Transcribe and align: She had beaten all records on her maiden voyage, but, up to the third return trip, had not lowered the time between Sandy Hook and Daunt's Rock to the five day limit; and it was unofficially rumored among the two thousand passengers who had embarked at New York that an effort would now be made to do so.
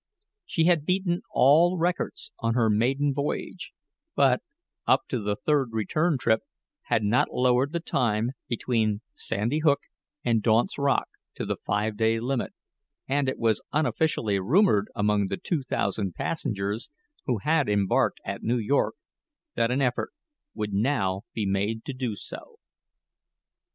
She 0.47 0.63
had 0.63 0.83
beaten 0.87 1.21
all 1.29 1.77
records 1.77 2.31
on 2.39 2.55
her 2.55 2.71
maiden 2.71 3.13
voyage, 3.13 3.71
but, 4.15 4.41
up 4.87 5.01
to 5.09 5.19
the 5.19 5.35
third 5.35 5.73
return 5.73 6.17
trip, 6.17 6.41
had 6.85 7.03
not 7.03 7.29
lowered 7.29 7.71
the 7.71 7.81
time 7.81 8.31
between 8.47 9.01
Sandy 9.13 9.59
Hook 9.59 9.81
and 10.25 10.41
Daunt's 10.41 10.79
Rock 10.79 11.07
to 11.35 11.45
the 11.45 11.57
five 11.67 11.97
day 11.97 12.19
limit; 12.19 12.51
and 13.07 13.29
it 13.29 13.37
was 13.37 13.61
unofficially 13.71 14.39
rumored 14.39 14.89
among 14.95 15.27
the 15.27 15.37
two 15.37 15.61
thousand 15.61 16.15
passengers 16.15 16.89
who 17.27 17.37
had 17.37 17.69
embarked 17.69 18.19
at 18.25 18.41
New 18.41 18.57
York 18.57 18.95
that 19.53 19.69
an 19.69 19.83
effort 19.83 20.09
would 20.55 20.73
now 20.73 21.21
be 21.35 21.45
made 21.45 21.85
to 21.85 21.93
do 21.93 22.15
so. 22.15 22.57